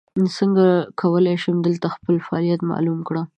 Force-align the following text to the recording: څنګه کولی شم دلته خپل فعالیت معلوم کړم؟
څنګه 0.37 0.65
کولی 1.01 1.35
شم 1.43 1.57
دلته 1.67 1.87
خپل 1.95 2.15
فعالیت 2.27 2.61
معلوم 2.69 2.99
کړم؟ 3.07 3.25